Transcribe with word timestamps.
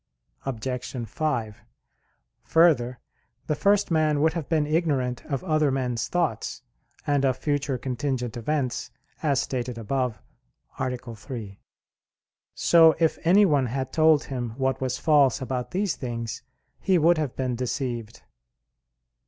Obj. 0.47 1.07
5: 1.07 1.61
Further, 2.43 2.99
the 3.45 3.53
first 3.53 3.91
man 3.91 4.19
would 4.19 4.33
have 4.33 4.49
been 4.49 4.65
ignorant 4.65 5.23
of 5.25 5.43
other 5.43 5.69
men's 5.69 6.07
thoughts, 6.07 6.63
and 7.05 7.23
of 7.23 7.37
future 7.37 7.77
contingent 7.77 8.35
events, 8.35 8.89
as 9.21 9.39
stated 9.39 9.77
above 9.77 10.19
(A. 10.79 10.89
3). 11.15 11.59
So 12.55 12.95
if 12.99 13.19
anyone 13.23 13.67
had 13.67 13.93
told 13.93 14.23
him 14.23 14.55
what 14.57 14.81
was 14.81 14.97
false 14.97 15.39
about 15.39 15.69
these 15.69 15.95
things, 15.95 16.41
he 16.79 16.97
would 16.97 17.19
have 17.19 17.35
been 17.35 17.55
deceived. 17.55 18.23